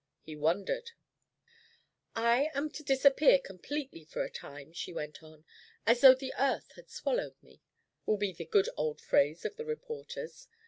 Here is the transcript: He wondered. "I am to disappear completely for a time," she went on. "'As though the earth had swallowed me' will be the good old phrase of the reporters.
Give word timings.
He 0.23 0.35
wondered. 0.35 0.93
"I 2.15 2.49
am 2.55 2.71
to 2.71 2.81
disappear 2.81 3.37
completely 3.37 4.03
for 4.03 4.23
a 4.23 4.31
time," 4.31 4.73
she 4.73 4.91
went 4.91 5.21
on. 5.21 5.45
"'As 5.85 6.01
though 6.01 6.15
the 6.15 6.33
earth 6.39 6.71
had 6.75 6.89
swallowed 6.89 7.35
me' 7.43 7.61
will 8.07 8.17
be 8.17 8.33
the 8.33 8.45
good 8.45 8.67
old 8.75 8.99
phrase 8.99 9.45
of 9.45 9.57
the 9.57 9.65
reporters. 9.65 10.47